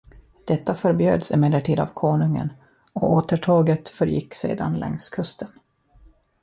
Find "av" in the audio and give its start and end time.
1.79-1.87